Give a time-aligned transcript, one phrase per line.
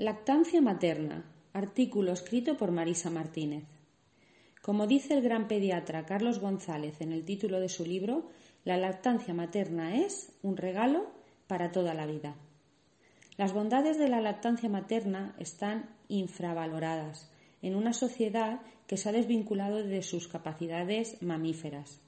[0.00, 1.24] Lactancia materna.
[1.52, 3.64] Artículo escrito por Marisa Martínez.
[4.62, 8.28] Como dice el gran pediatra Carlos González en el título de su libro,
[8.64, 11.10] la lactancia materna es un regalo
[11.48, 12.36] para toda la vida.
[13.36, 17.28] Las bondades de la lactancia materna están infravaloradas
[17.60, 22.00] en una sociedad que se ha desvinculado de sus capacidades mamíferas.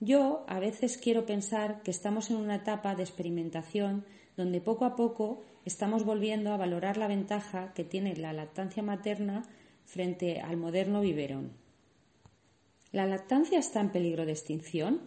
[0.00, 4.04] Yo a veces quiero pensar que estamos en una etapa de experimentación
[4.38, 9.42] donde poco a poco estamos volviendo a valorar la ventaja que tiene la lactancia materna
[9.84, 11.50] frente al moderno biberón.
[12.92, 15.00] ¿La lactancia está en peligro de extinción?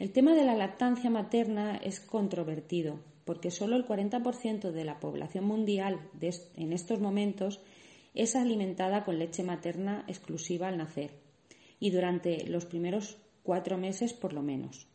[0.00, 5.44] El tema de la lactancia materna es controvertido porque solo el 40% de la población
[5.44, 7.60] mundial en estos momentos
[8.12, 11.12] es alimentada con leche materna exclusiva al nacer
[11.78, 14.88] y durante los primeros cuatro meses por lo menos.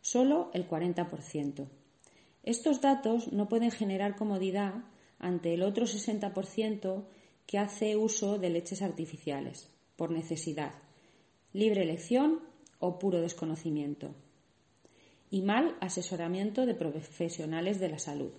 [0.00, 1.81] Solo el 40%.
[2.42, 4.84] Estos datos no pueden generar comodidad
[5.18, 7.04] ante el otro 60%
[7.46, 10.72] que hace uso de leches artificiales, por necesidad,
[11.52, 12.40] libre elección
[12.80, 14.14] o puro desconocimiento,
[15.30, 18.32] y mal asesoramiento de profesionales de la salud.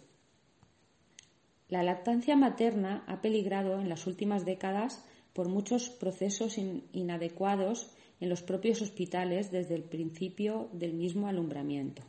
[1.70, 8.44] La lactancia materna ha peligrado en las últimas décadas por muchos procesos inadecuados en los
[8.44, 12.04] propios hospitales desde el principio del mismo alumbramiento.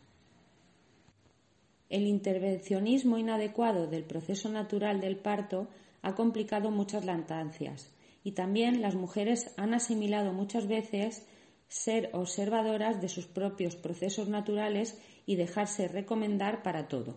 [1.88, 5.68] El intervencionismo inadecuado del proceso natural del parto
[6.02, 7.90] ha complicado muchas lactancias
[8.22, 11.26] y también las mujeres han asimilado muchas veces
[11.68, 17.16] ser observadoras de sus propios procesos naturales y dejarse recomendar para todo.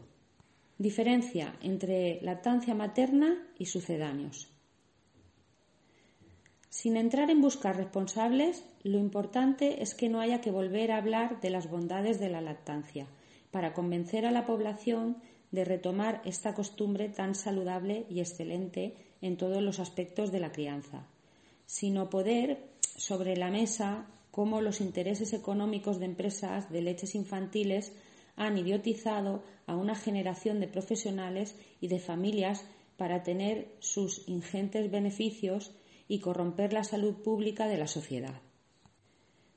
[0.77, 4.49] Diferencia entre lactancia materna y sucedáneos.
[6.69, 11.41] Sin entrar en buscar responsables, lo importante es que no haya que volver a hablar
[11.41, 13.07] de las bondades de la lactancia,
[13.51, 15.17] para convencer a la población
[15.51, 21.07] de retomar esta costumbre tan saludable y excelente en todos los aspectos de la crianza,
[21.65, 27.93] sino poder sobre la mesa cómo los intereses económicos de empresas de leches infantiles
[28.35, 32.65] han idiotizado a una generación de profesionales y de familias
[32.97, 35.71] para tener sus ingentes beneficios
[36.07, 38.41] y corromper la salud pública de la sociedad.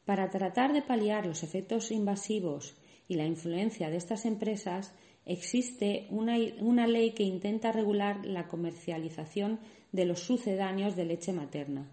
[0.04, 2.74] Para tratar de paliar los efectos invasivos
[3.10, 4.94] y la influencia de estas empresas,
[5.26, 9.58] existe una, ley que intenta regular la comercialización
[9.90, 11.90] de los sucedáneos de leche materna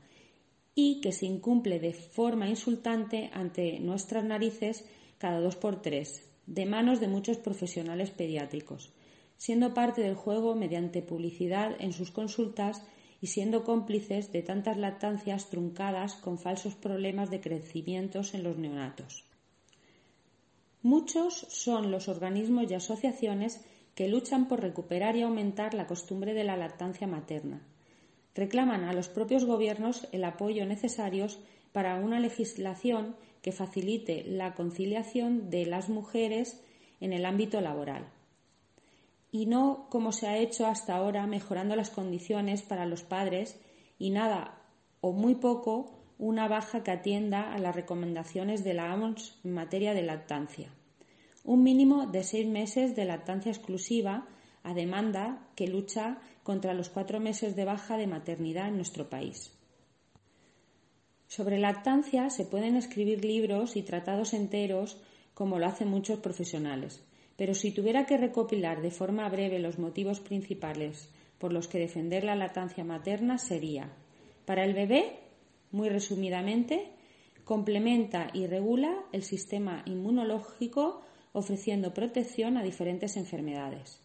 [0.75, 4.85] y que se incumple de forma insultante ante nuestras narices
[5.17, 8.94] cada dos por tres, de manos de muchos profesionales pediátricos,
[9.38, 12.83] siendo parte del juego mediante publicidad en sus consultas
[13.22, 19.27] y siendo cómplices de tantas lactancias truncadas con falsos problemas de crecimientos en los neonatos.
[20.88, 23.59] Muchos son los organismos y asociaciones
[23.94, 27.62] que luchan por recuperar y aumentar la costumbre de la lactancia materna.
[28.34, 31.28] Reclaman a los propios gobiernos el apoyo necesario
[31.74, 36.64] para una legislación que facilite la conciliación de las mujeres
[37.02, 38.08] en el ámbito laboral.
[39.30, 43.59] Y no como se ha hecho hasta ahora mejorando las condiciones para los padres
[44.00, 44.62] y nada
[45.02, 49.94] o muy poco una baja que atienda a las recomendaciones de la OMS en materia
[49.94, 50.72] de lactancia.
[51.47, 54.28] Un mínimo de seis meses de lactancia exclusiva
[54.63, 59.56] a demanda que lucha contra los cuatro meses de baja de maternidad en nuestro país.
[61.28, 65.00] Sobre lactancia se pueden escribir libros y tratados enteros
[65.34, 67.02] como lo hacen muchos profesionales,
[67.38, 72.25] pero si tuviera que recopilar de forma breve los motivos principales por los que defender
[72.25, 73.94] la lactancia materna sería,
[74.44, 75.19] para el bebé,
[75.72, 76.91] muy resumidamente,
[77.46, 81.03] complementa y regula el sistema inmunológico
[81.38, 84.02] ofreciendo protección a diferentes enfermedades.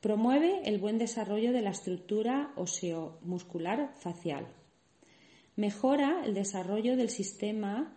[0.00, 4.48] Promueve el buen desarrollo de la estructura oseomuscular facial.
[5.54, 7.94] Mejora el desarrollo del sistema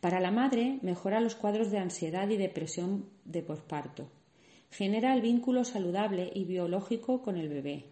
[0.00, 4.10] Para la madre mejora los cuadros de ansiedad y depresión de posparto.
[4.70, 7.84] Genera el vínculo saludable y biológico con el bebé.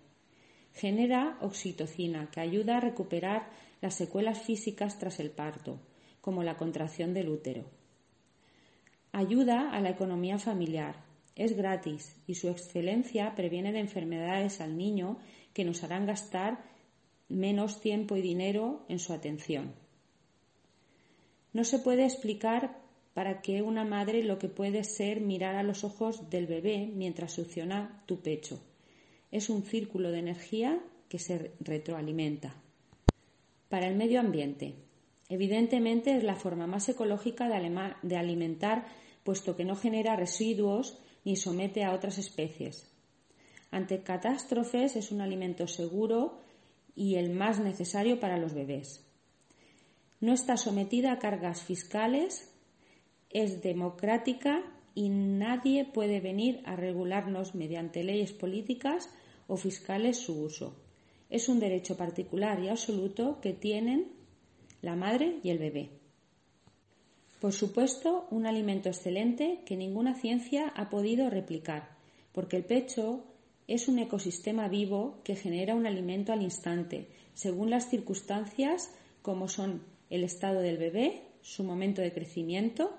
[0.73, 3.51] Genera oxitocina que ayuda a recuperar
[3.83, 5.81] las secuelas físicas tras el parto
[6.23, 7.67] como la contracción del útero.
[9.13, 11.10] Ayuda a la economía familiar.
[11.37, 15.19] Es gratis y su excelencia previene de enfermedades al niño
[15.53, 16.63] que nos harán gastar
[17.29, 19.73] menos tiempo y dinero en su atención.
[21.53, 22.79] No se puede explicar
[23.15, 27.33] para qué una madre lo que puede ser mirar a los ojos del bebé mientras
[27.33, 28.61] succiona tu pecho.
[29.31, 32.55] Es un círculo de energía que se retroalimenta.
[33.69, 34.75] Para el medio ambiente.
[35.29, 38.87] Evidentemente es la forma más ecológica de alimentar,
[39.23, 42.91] puesto que no genera residuos ni somete a otras especies.
[43.71, 46.41] Ante catástrofes es un alimento seguro
[46.95, 49.07] y el más necesario para los bebés.
[50.21, 52.53] No está sometida a cargas fiscales,
[53.31, 54.63] es democrática
[54.95, 59.09] y nadie puede venir a regularnos mediante leyes políticas
[59.47, 60.77] o fiscales su uso.
[61.31, 64.13] Es un derecho particular y absoluto que tienen
[64.83, 66.00] la madre y el bebé.
[67.41, 71.97] Por supuesto, un alimento excelente que ninguna ciencia ha podido replicar,
[72.33, 73.25] porque el pecho
[73.67, 79.83] es un ecosistema vivo que genera un alimento al instante, según las circunstancias como son
[80.11, 82.95] el estado del bebé, su momento de crecimiento,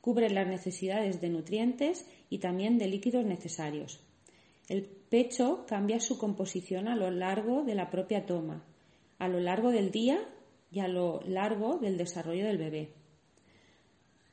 [0.00, 3.98] cubre las necesidades de nutrientes y también de líquidos necesarios.
[4.68, 8.62] El pecho cambia su composición a lo largo de la propia toma,
[9.18, 10.20] a lo largo del día
[10.70, 12.99] y a lo largo del desarrollo del bebé.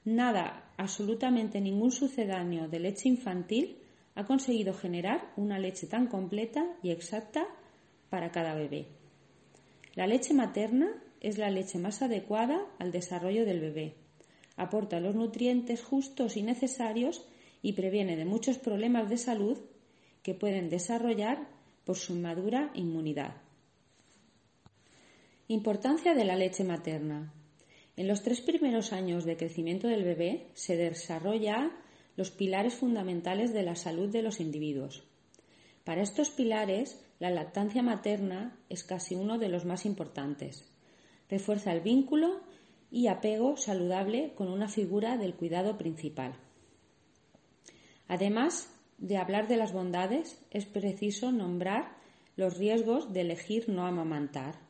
[0.08, 3.76] Nada, absolutamente ningún sucedáneo de leche infantil
[4.16, 7.46] ha conseguido generar una leche tan completa y exacta
[8.10, 8.88] para cada bebé.
[9.96, 10.88] La leche materna
[11.20, 13.96] es la leche más adecuada al desarrollo del bebé.
[14.56, 17.28] Aporta los nutrientes justos y necesarios
[17.62, 19.60] y previene de muchos problemas de salud
[20.24, 21.50] que pueden desarrollar
[21.84, 23.42] por su madura inmunidad.
[25.50, 27.34] Importancia de la leche materna.
[27.98, 31.72] En los tres primeros años de crecimiento del bebé se desarrolla
[32.16, 35.04] los pilares fundamentales de la salud de los individuos.
[35.84, 40.72] Para estos pilares, la lactancia materna es casi uno de los más importantes.
[41.28, 42.42] Refuerza el vínculo
[42.92, 46.36] y apego saludable con una figura del cuidado principal.
[48.08, 51.98] Además de hablar de las bondades, es preciso nombrar
[52.36, 54.67] los riesgos de elegir no amamantar.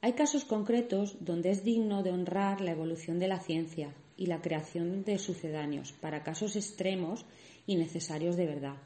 [0.00, 4.40] Hay casos concretos donde es digno de honrar la evolución de la ciencia, y la
[4.40, 7.24] creación de sucedáneos para casos extremos
[7.66, 8.76] y necesarios de verdad.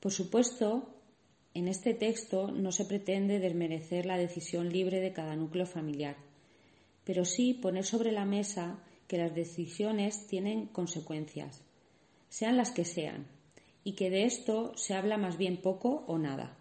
[0.00, 0.88] Por supuesto,
[1.54, 6.16] en este texto no se pretende desmerecer la decisión libre de cada núcleo familiar,
[7.04, 11.62] pero sí poner sobre la mesa que las decisiones tienen consecuencias,
[12.30, 13.26] sean las que sean,
[13.84, 16.56] y que de esto se habla más bien poco o nada.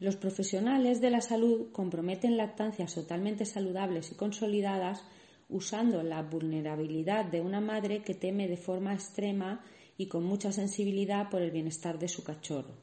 [0.00, 5.04] Los profesionales de la salud comprometen lactancias totalmente saludables y consolidadas
[5.50, 9.60] usando la vulnerabilidad de una madre que teme de forma extrema
[9.98, 12.74] y con mucha sensibilidad por el bienestar de su cachorro.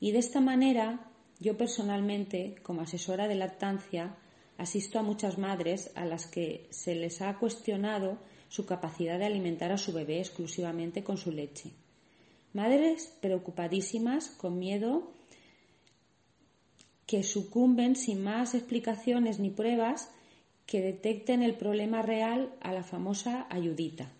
[0.00, 1.10] Y de esta manera,
[1.40, 4.16] yo personalmente, como asesora de lactancia,
[4.58, 9.72] asisto a muchas madres a las que se les ha cuestionado su capacidad de alimentar
[9.72, 11.70] a su bebé exclusivamente con su leche.
[12.52, 15.12] Madres preocupadísimas, con miedo,
[17.08, 20.10] que sucumben sin más explicaciones ni pruebas
[20.66, 24.12] que detecten el problema real a la famosa ayudita.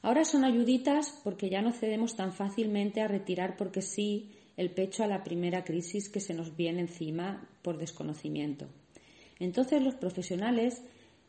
[0.00, 5.02] Ahora son ayuditas porque ya no cedemos tan fácilmente a retirar porque sí el pecho
[5.02, 8.66] a la primera crisis que se nos viene encima por desconocimiento.
[9.40, 10.80] Entonces los profesionales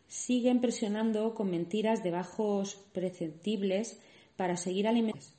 [0.07, 3.99] siguen presionando con mentiras de bajos preceptibles
[4.35, 5.38] para seguir alimentando.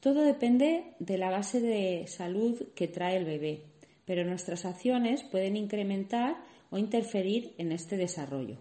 [0.00, 3.64] Todo depende de la base de salud que trae el bebé,
[4.04, 6.36] pero nuestras acciones pueden incrementar
[6.70, 8.58] o interferir en este desarrollo.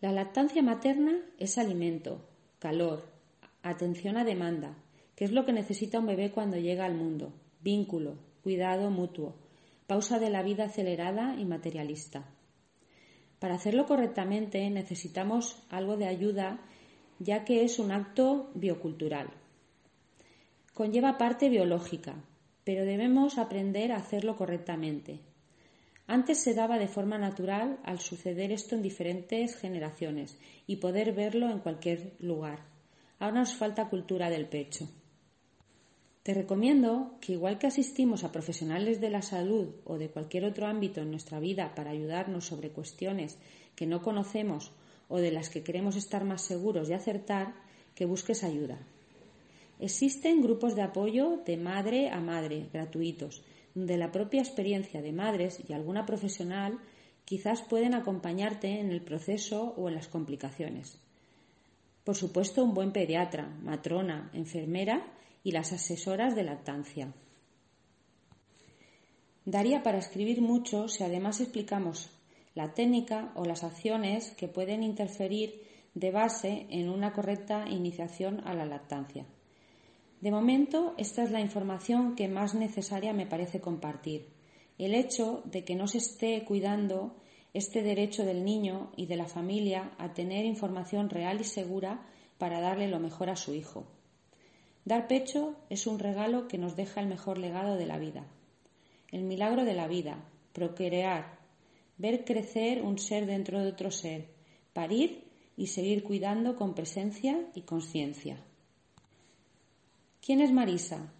[0.00, 2.26] La lactancia materna es alimento,
[2.58, 3.04] calor,
[3.62, 4.76] atención a demanda,
[5.16, 9.36] que es lo que necesita un bebé cuando llega al mundo, vínculo, cuidado mutuo,
[9.86, 12.26] pausa de la vida acelerada y materialista.
[13.38, 16.60] Para hacerlo correctamente necesitamos algo de ayuda
[17.18, 19.43] ya que es un acto biocultural.
[20.74, 22.14] Conlleva parte biológica,
[22.64, 25.20] pero debemos aprender a hacerlo correctamente,
[26.06, 31.50] antes se daba de forma natural al suceder esto en diferentes generaciones y poder verlo
[31.50, 32.60] en cualquier lugar.
[33.18, 34.86] Ahora nos falta cultura del pecho.
[36.22, 40.66] Te recomiendo que igual que asistimos a profesionales de la salud o de cualquier otro
[40.66, 43.38] ámbito en nuestra vida para ayudarnos sobre cuestiones
[43.74, 44.72] que no conocemos
[45.08, 47.54] o de las que queremos estar más seguros de acertar,
[47.94, 48.78] que busques ayuda.
[49.78, 53.42] Existen grupos de apoyo de madre a madre gratuitos
[53.74, 56.78] de la propia experiencia de madres y alguna profesional
[57.24, 60.98] quizás pueden acompañarte en el proceso o en las complicaciones.
[62.04, 65.06] Por supuesto, un buen pediatra, matrona, enfermera
[65.42, 67.12] y las asesoras de lactancia.
[69.44, 72.10] Daría para escribir mucho si además explicamos
[72.54, 75.62] la técnica o las acciones que pueden interferir
[75.94, 79.26] de base en una correcta iniciación a la lactancia.
[80.24, 84.30] De momento, esta es la información que más necesaria me parece compartir.
[84.78, 87.14] El hecho de que no se esté cuidando
[87.52, 92.06] este derecho del niño y de la familia a tener información real y segura
[92.38, 93.84] para darle lo mejor a su hijo.
[94.86, 98.26] Dar pecho es un regalo que nos deja el mejor legado de la vida.
[99.12, 101.38] El milagro de la vida, procrear,
[101.98, 104.28] ver crecer un ser dentro de otro ser,
[104.72, 108.42] parir y seguir cuidando con presencia y conciencia.
[110.24, 111.12] ¿Quién es Marisa?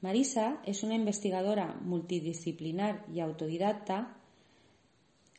[0.00, 4.16] Marisa es una investigadora multidisciplinar y autodidacta,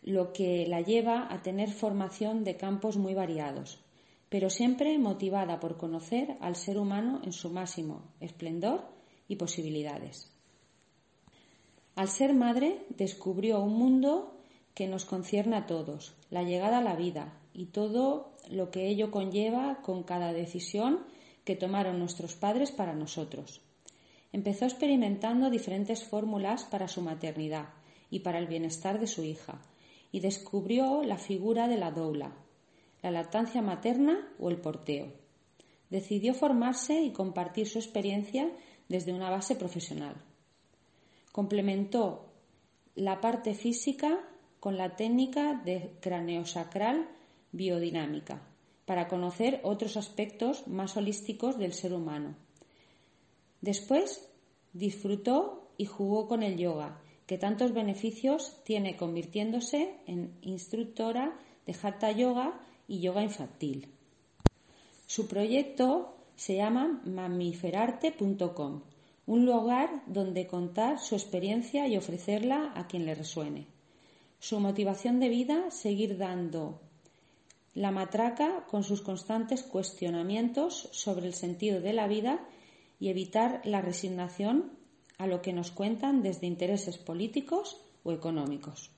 [0.02, 3.80] lo que la lleva a tener formación de campos muy variados,
[4.28, 8.82] pero siempre motivada por conocer al ser humano en su máximo esplendor
[9.30, 10.30] y posibilidades.
[11.96, 14.36] Al ser madre descubrió un mundo
[14.74, 19.10] que nos concierne a todos, la llegada a la vida y todo lo que ello
[19.10, 21.06] conlleva con cada decisión
[21.44, 23.62] que tomaron nuestros padres para nosotros.
[24.32, 27.70] Empezó experimentando diferentes fórmulas para su maternidad
[28.10, 29.62] y para el bienestar de su hija,
[30.12, 32.34] y descubrió la figura de la doula,
[33.02, 35.12] la lactancia materna o el porteo.
[35.90, 38.50] Decidió formarse y compartir su experiencia
[38.88, 40.16] desde una base profesional.
[41.32, 42.32] Complementó
[42.96, 44.20] la parte física
[44.60, 47.10] con la técnica de craneosacral
[47.52, 48.53] biodinámica
[48.86, 52.36] para conocer otros aspectos más holísticos del ser humano.
[53.62, 54.30] Después
[54.74, 62.12] disfrutó y jugó con el yoga, que tantos beneficios tiene convirtiéndose en instructora de Hatha
[62.12, 63.88] Yoga y yoga infantil.
[65.06, 68.82] Su proyecto se llama mamiferarte.com,
[69.26, 73.68] un lugar donde contar su experiencia y ofrecerla a quien le resuene.
[74.40, 76.82] Su motivación de vida, seguir dando
[77.74, 82.40] la matraca con sus constantes cuestionamientos sobre el sentido de la vida
[83.00, 84.72] y evitar la resignación
[85.18, 88.93] a lo que nos cuentan desde intereses políticos o económicos.